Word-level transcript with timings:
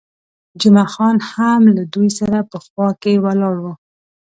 جمعه 0.61 0.87
خان 0.93 1.17
هم 1.31 1.61
له 1.75 1.83
دوی 1.93 2.09
سره 2.19 2.37
په 2.51 2.57
خوا 2.65 2.89
کې 3.01 3.13
ولاړ 3.23 3.55
وو. 3.63 3.73